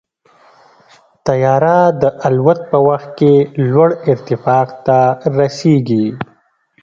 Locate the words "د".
2.01-2.03